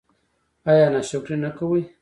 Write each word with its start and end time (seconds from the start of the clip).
ایا 0.69 0.87
ناشکري 0.93 1.35
نه 1.43 1.49
کوئ؟ 1.57 1.81